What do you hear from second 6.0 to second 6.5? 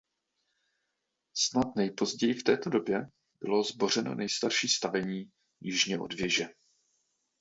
věže.